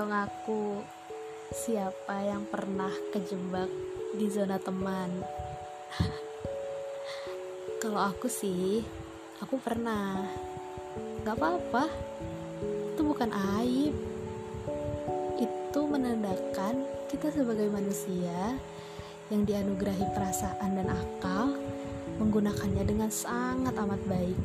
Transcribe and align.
Ayo 0.00 0.08
ngaku 0.08 0.80
siapa 1.52 2.24
yang 2.24 2.48
pernah 2.48 2.88
kejebak 3.12 3.68
di 4.16 4.32
zona 4.32 4.56
teman. 4.56 5.12
Kalau 7.84 8.08
aku 8.08 8.24
sih, 8.24 8.80
aku 9.44 9.60
pernah. 9.60 10.24
Gak 11.20 11.36
apa-apa, 11.36 11.84
itu 12.64 13.00
bukan 13.04 13.28
aib. 13.60 13.92
Itu 15.36 15.84
menandakan 15.84 16.80
kita 17.12 17.28
sebagai 17.28 17.68
manusia 17.68 18.56
yang 19.28 19.44
dianugerahi 19.44 20.16
perasaan 20.16 20.80
dan 20.80 20.96
akal 20.96 21.60
menggunakannya 22.16 22.88
dengan 22.88 23.12
sangat 23.12 23.76
amat 23.76 24.00
baik. 24.08 24.40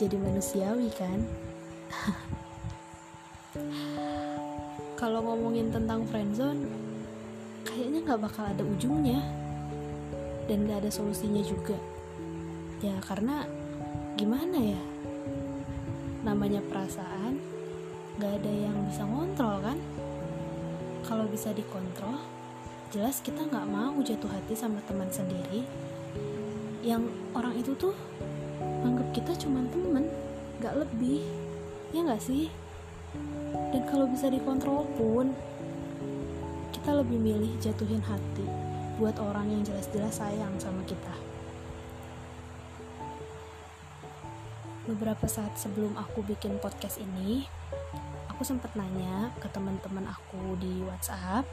Jadi 0.00 0.16
manusiawi 0.16 0.88
kan? 0.96 1.28
kalau 4.98 5.22
ngomongin 5.22 5.70
tentang 5.70 6.02
friendzone 6.10 6.66
kayaknya 7.62 8.02
nggak 8.02 8.18
bakal 8.26 8.42
ada 8.50 8.66
ujungnya 8.66 9.22
dan 10.50 10.66
nggak 10.66 10.82
ada 10.82 10.90
solusinya 10.90 11.38
juga. 11.46 11.78
Ya 12.82 12.98
karena 13.06 13.46
gimana 14.18 14.58
ya? 14.58 14.82
Namanya 16.26 16.58
perasaan 16.66 17.38
nggak 18.18 18.42
ada 18.42 18.50
yang 18.50 18.74
bisa 18.90 19.06
ngontrol 19.06 19.62
kan? 19.62 19.78
Kalau 21.06 21.30
bisa 21.30 21.54
dikontrol 21.54 22.18
jelas 22.90 23.22
kita 23.22 23.46
nggak 23.46 23.70
mau 23.70 23.94
jatuh 24.02 24.34
hati 24.34 24.58
sama 24.58 24.82
teman 24.90 25.06
sendiri. 25.14 25.62
Yang 26.82 27.06
orang 27.38 27.54
itu 27.54 27.70
tuh 27.78 27.94
anggap 28.82 29.14
kita 29.14 29.46
cuma 29.46 29.62
temen 29.70 30.10
nggak 30.58 30.74
lebih. 30.74 31.22
Ya 31.94 32.02
nggak 32.02 32.18
sih 32.18 32.50
dan 33.68 33.82
kalau 33.84 34.08
bisa 34.08 34.32
dikontrol 34.32 34.88
pun 34.96 35.36
kita 36.72 36.90
lebih 37.04 37.20
milih 37.20 37.52
jatuhin 37.60 38.00
hati 38.00 38.46
buat 38.96 39.14
orang 39.20 39.52
yang 39.52 39.62
jelas-jelas 39.62 40.18
sayang 40.18 40.56
sama 40.56 40.80
kita. 40.88 41.14
Beberapa 44.88 45.28
saat 45.28 45.52
sebelum 45.60 45.92
aku 46.00 46.24
bikin 46.24 46.56
podcast 46.64 46.96
ini 46.96 47.44
aku 48.32 48.40
sempat 48.40 48.72
nanya 48.72 49.28
ke 49.36 49.46
teman-teman 49.52 50.08
aku 50.08 50.56
di 50.56 50.80
WhatsApp 50.88 51.44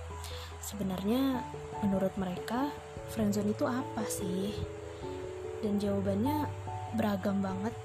sebenarnya 0.63 1.44
menurut 1.83 2.16
mereka 2.16 2.72
friendzone 3.11 3.52
itu 3.52 3.67
apa 3.67 4.07
sih? 4.07 4.55
Dan 5.59 5.83
jawabannya 5.83 6.47
beragam 6.95 7.44
banget 7.44 7.75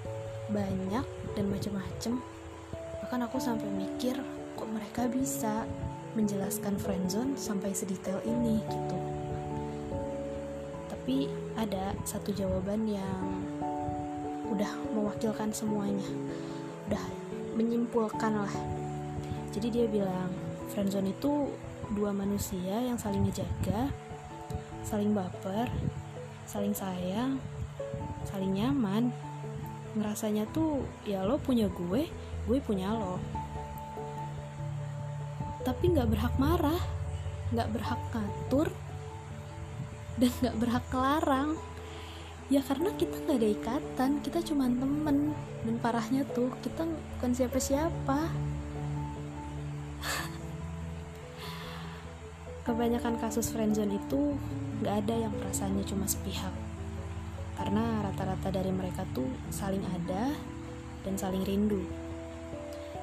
banyak 0.55 1.07
dan 1.35 1.45
macem-macem 1.51 2.23
bahkan 3.11 3.27
aku 3.27 3.43
sampai 3.43 3.67
mikir 3.75 4.15
kok 4.55 4.71
mereka 4.71 5.11
bisa 5.11 5.67
menjelaskan 6.15 6.79
friendzone 6.79 7.35
sampai 7.35 7.75
sedetail 7.75 8.23
ini 8.23 8.63
gitu. 8.71 8.99
Tapi 10.87 11.27
ada 11.59 11.91
satu 12.07 12.31
jawaban 12.31 12.87
yang 12.87 13.43
udah 14.55 14.71
mewakilkan 14.95 15.51
semuanya. 15.51 16.07
Udah 16.87 17.03
menyimpulkan 17.59 18.47
lah. 18.47 18.55
Jadi 19.59 19.75
dia 19.75 19.87
bilang 19.91 20.31
friendzone 20.71 21.11
itu 21.11 21.51
dua 21.91 22.15
manusia 22.15 22.79
yang 22.79 22.95
saling 22.95 23.27
ngejaga 23.27 23.91
saling 24.87 25.11
baper 25.11 25.67
saling 26.47 26.71
sayang 26.79 27.43
saling 28.23 28.55
nyaman. 28.55 29.11
Ngerasanya 29.99 30.47
tuh 30.55 30.87
ya 31.03 31.27
lo 31.27 31.43
punya 31.43 31.67
gue 31.67 32.30
gue 32.47 32.59
punya 32.63 32.95
lo. 32.95 33.19
Tapi 35.67 35.93
nggak 35.93 36.09
berhak 36.09 36.35
marah 36.41 36.81
nggak 37.51 37.67
berhak 37.75 37.99
ngatur 38.15 38.71
dan 40.23 40.31
nggak 40.39 40.55
berhak 40.63 40.87
larang 40.95 41.59
ya 42.47 42.63
karena 42.63 42.95
kita 42.95 43.19
nggak 43.27 43.43
ada 43.43 43.51
ikatan 43.51 44.23
kita 44.23 44.39
cuma 44.47 44.71
temen. 44.71 45.35
Dan 45.61 45.77
parahnya 45.77 46.25
tuh 46.33 46.49
kita 46.65 46.89
bukan 46.89 47.37
siapa-siapa. 47.37 48.33
Kebanyakan 52.65 53.21
kasus 53.21 53.53
friendzone 53.53 54.01
itu 54.01 54.41
nggak 54.81 55.05
ada 55.05 55.29
yang 55.29 55.37
perasaannya 55.37 55.85
cuma 55.85 56.09
sepihak. 56.09 56.57
Karena 57.61 58.09
rata-rata 58.09 58.49
dari 58.49 58.73
mereka 58.73 59.05
tuh 59.13 59.29
saling 59.53 59.85
ada 59.85 60.33
dan 61.05 61.21
saling 61.21 61.45
rindu 61.45 61.85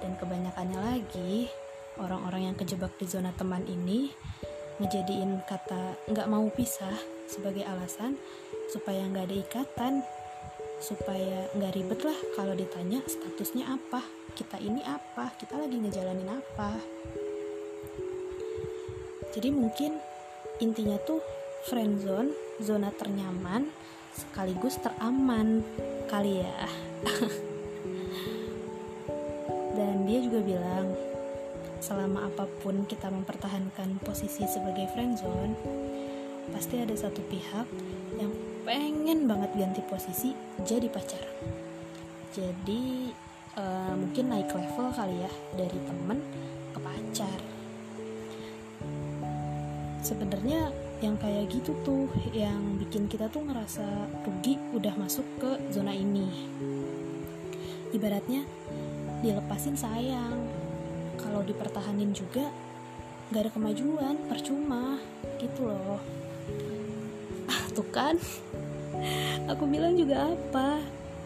dan 0.07 0.15
kebanyakannya 0.15 0.79
lagi 0.79 1.51
orang-orang 1.99 2.47
yang 2.47 2.55
kejebak 2.55 2.95
di 2.95 3.03
zona 3.11 3.35
teman 3.35 3.67
ini 3.67 4.07
ngejadiin 4.79 5.43
kata 5.43 5.99
nggak 6.07 6.31
mau 6.31 6.47
pisah 6.47 6.95
sebagai 7.27 7.67
alasan 7.67 8.15
supaya 8.71 9.03
nggak 9.03 9.27
ada 9.27 9.35
ikatan 9.43 9.93
supaya 10.79 11.51
nggak 11.59 11.75
ribet 11.75 11.99
lah 12.07 12.15
kalau 12.39 12.55
ditanya 12.55 13.03
statusnya 13.03 13.67
apa 13.67 13.99
kita 14.39 14.55
ini 14.63 14.79
apa 14.87 15.35
kita 15.35 15.59
lagi 15.59 15.75
ngejalanin 15.75 16.39
apa. 16.39 16.79
Jadi 19.35 19.49
mungkin 19.51 19.99
intinya 20.63 20.95
tuh 21.03 21.19
friendzone 21.67 22.31
zona 22.63 22.95
ternyaman 22.95 23.67
sekaligus 24.15 24.79
teraman 24.79 25.67
kali 26.07 26.47
ya 26.47 26.55
dia 30.07 30.23
juga 30.23 30.39
bilang 30.39 30.95
selama 31.83 32.31
apa 32.31 32.47
pun 32.63 32.87
kita 32.87 33.11
mempertahankan 33.11 33.99
posisi 34.01 34.47
sebagai 34.47 34.87
friendzone 34.95 35.53
pasti 36.55 36.79
ada 36.79 36.95
satu 36.95 37.19
pihak 37.27 37.67
yang 38.15 38.31
pengen 38.63 39.27
banget 39.27 39.51
ganti 39.55 39.81
posisi 39.83 40.31
jadi 40.63 40.87
pacar. 40.87 41.23
Jadi 42.31 43.11
uh, 43.59 43.93
mungkin 43.99 44.31
naik 44.31 44.51
level 44.51 44.87
kali 44.95 45.23
ya 45.23 45.31
dari 45.59 45.79
temen 45.83 46.19
ke 46.71 46.79
pacar. 46.79 47.39
Sebenarnya 50.03 50.71
yang 51.03 51.19
kayak 51.19 51.51
gitu 51.51 51.75
tuh 51.85 52.09
yang 52.31 52.79
bikin 52.79 53.05
kita 53.11 53.29
tuh 53.29 53.43
ngerasa 53.43 53.85
rugi 54.23 54.55
udah 54.71 54.95
masuk 54.95 55.27
ke 55.37 55.51
zona 55.69 55.91
ini. 55.91 56.47
Ibaratnya 57.91 58.43
dilepasin 59.21 59.77
sayang. 59.77 60.45
Kalau 61.17 61.41
dipertahanin 61.41 62.13
juga 62.13 62.49
gak 63.33 63.47
ada 63.47 63.51
kemajuan 63.51 64.15
percuma 64.29 65.01
gitu 65.41 65.67
loh. 65.67 66.01
Ah 67.49 67.63
tuh 67.73 67.87
kan. 67.89 68.15
Aku 69.51 69.67
bilang 69.69 69.97
juga 69.97 70.33
apa? 70.33 70.81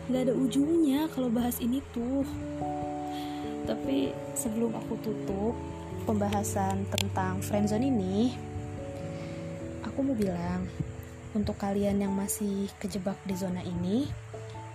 Gak 0.09 0.29
ada 0.29 0.33
ujungnya 0.35 1.11
kalau 1.11 1.29
bahas 1.31 1.59
ini 1.59 1.79
tuh. 1.93 2.25
Tapi 3.67 4.11
sebelum 4.33 4.73
aku 4.75 4.93
tutup 4.99 5.55
pembahasan 6.03 6.81
tentang 6.89 7.39
friendzone 7.45 7.87
ini 7.87 8.33
aku 9.85 10.07
mau 10.07 10.15
bilang 10.17 10.65
untuk 11.37 11.59
kalian 11.61 12.01
yang 12.01 12.15
masih 12.15 12.71
kejebak 12.81 13.19
di 13.27 13.35
zona 13.37 13.61
ini 13.61 14.09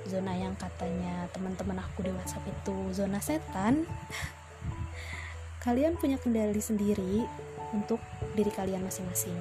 zona 0.06 0.32
yang 0.38 0.54
katanya 0.54 1.26
teman-teman 1.34 1.82
aku 1.82 2.06
di 2.06 2.10
WhatsApp 2.14 2.46
itu 2.46 2.76
zona 2.94 3.18
setan. 3.18 3.84
Kalian 5.66 5.98
punya 5.98 6.14
kendali 6.16 6.62
sendiri 6.62 7.26
untuk 7.74 7.98
diri 8.38 8.54
kalian 8.54 8.86
masing-masing. 8.86 9.34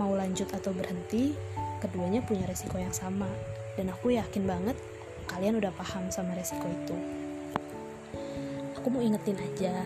Mau 0.00 0.16
lanjut 0.16 0.48
atau 0.56 0.72
berhenti 0.72 1.36
keduanya 1.84 2.24
punya 2.24 2.48
resiko 2.48 2.80
yang 2.80 2.96
sama. 2.96 3.28
Dan 3.76 3.92
aku 3.92 4.16
yakin 4.16 4.48
banget 4.48 4.76
kalian 5.28 5.60
udah 5.60 5.72
paham 5.76 6.08
sama 6.08 6.32
resiko 6.32 6.64
itu. 6.64 6.96
Aku 8.80 8.88
mau 8.88 9.04
ingetin 9.04 9.36
aja 9.36 9.84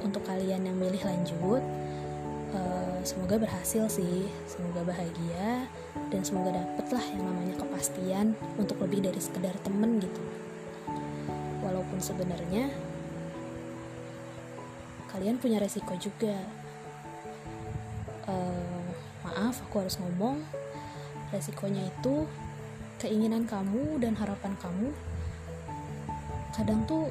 untuk 0.00 0.22
kalian 0.24 0.64
yang 0.64 0.76
milih 0.78 1.02
lanjut 1.02 1.62
uh, 2.54 2.98
semoga 3.02 3.40
berhasil 3.40 3.86
sih 3.90 4.28
semoga 4.46 4.86
bahagia 4.86 5.66
dan 6.10 6.22
semoga 6.22 6.54
dapet 6.54 6.86
lah 6.90 7.04
yang 7.10 7.24
namanya 7.26 7.54
kepastian 7.58 8.26
untuk 8.58 8.78
lebih 8.82 9.06
dari 9.06 9.20
sekedar 9.22 9.54
temen 9.62 9.98
gitu. 10.02 10.22
Walaupun 11.60 11.98
sebenarnya 12.02 12.70
kalian 15.10 15.36
punya 15.42 15.58
resiko 15.58 15.94
juga. 15.98 16.36
Uh, 18.30 18.86
maaf 19.26 19.58
aku 19.66 19.82
harus 19.82 19.98
ngomong. 19.98 20.42
Resikonya 21.30 21.86
itu 21.86 22.26
keinginan 23.00 23.48
kamu 23.48 24.02
dan 24.02 24.12
harapan 24.18 24.52
kamu 24.60 24.92
kadang 26.60 26.84
tuh 26.84 27.08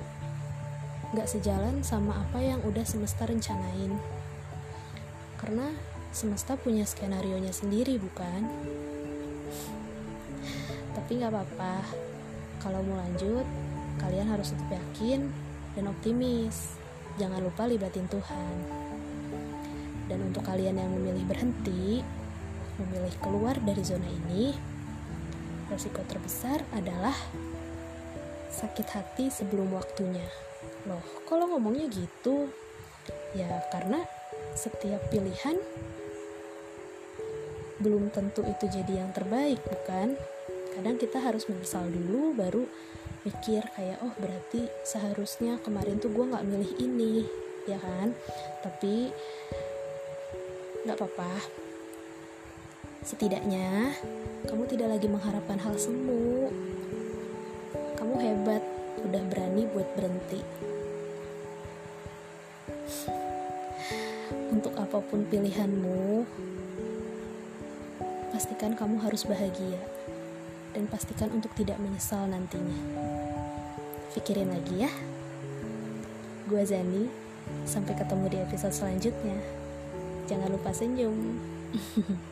gak 1.17 1.25
sejalan 1.25 1.81
sama 1.81 2.21
apa 2.21 2.37
yang 2.37 2.61
udah 2.61 2.85
semesta 2.85 3.25
rencanain 3.25 3.97
karena 5.39 5.71
semesta 6.11 6.59
punya 6.59 6.83
skenario 6.83 7.39
nya 7.39 7.55
sendiri 7.55 7.95
bukan 7.97 8.43
tapi 10.93 11.17
nggak 11.17 11.31
apa-apa 11.31 11.75
kalau 12.59 12.83
mau 12.83 12.99
lanjut 12.99 13.47
kalian 14.03 14.27
harus 14.29 14.51
tetap 14.51 14.77
yakin 14.77 15.31
dan 15.73 15.89
optimis 15.89 16.79
jangan 17.19 17.43
lupa 17.43 17.67
libatin 17.67 18.07
Tuhan. 18.07 18.55
Dan 20.07 20.31
untuk 20.31 20.41
kalian 20.47 20.79
yang 20.79 20.89
memilih 20.89 21.27
berhenti, 21.27 22.01
memilih 22.79 23.13
keluar 23.19 23.59
dari 23.59 23.83
zona 23.83 24.07
ini, 24.07 24.55
resiko 25.67 26.01
terbesar 26.07 26.63
adalah 26.73 27.13
sakit 28.49 28.87
hati 28.89 29.27
sebelum 29.29 29.75
waktunya. 29.75 30.25
Loh, 30.87 31.03
kalau 31.27 31.51
ngomongnya 31.53 31.91
gitu? 31.91 32.49
Ya, 33.37 33.61
karena 33.69 34.01
setiap 34.55 35.01
pilihan 35.09 35.57
belum 37.79 38.11
tentu 38.11 38.43
itu 38.43 38.67
jadi 38.67 39.03
yang 39.03 39.11
terbaik, 39.15 39.63
bukan? 39.63 40.19
Kadang 40.75 40.99
kita 40.99 41.23
harus 41.23 41.47
menyesal 41.47 41.87
dulu, 41.87 42.35
baru 42.35 42.67
mikir 43.23 43.63
kayak, 43.75 44.03
oh 44.03 44.11
berarti 44.19 44.67
seharusnya 44.83 45.59
kemarin 45.63 45.99
tuh 45.99 46.11
gue 46.11 46.27
nggak 46.27 46.43
milih 46.43 46.71
ini, 46.75 47.23
ya 47.67 47.79
kan? 47.79 48.11
Tapi 48.59 49.15
nggak 50.83 50.97
apa-apa. 50.99 51.33
Setidaknya 52.99 53.95
kamu 54.43 54.63
tidak 54.67 54.99
lagi 54.99 55.07
mengharapkan 55.07 55.59
hal 55.63 55.75
semu. 55.79 56.51
Kamu 57.95 58.15
hebat, 58.19 58.63
udah 59.07 59.23
berani 59.31 59.63
buat 59.71 59.87
berhenti. 59.95 60.43
Untuk 64.59 64.75
apa 64.75 64.99
pun 64.99 65.23
pilihanmu, 65.23 66.27
pastikan 68.35 68.75
kamu 68.75 68.99
harus 68.99 69.23
bahagia 69.23 69.79
dan 70.75 70.83
pastikan 70.91 71.31
untuk 71.31 71.47
tidak 71.55 71.79
menyesal 71.79 72.27
nantinya. 72.27 72.75
Pikirin 74.11 74.51
lagi 74.51 74.83
ya. 74.83 74.91
Gua 76.51 76.67
Zani, 76.67 77.07
sampai 77.63 77.95
ketemu 78.03 78.25
di 78.27 78.37
episode 78.43 78.75
selanjutnya. 78.75 79.39
Jangan 80.27 80.51
lupa 80.51 80.75
senyum. 80.75 81.39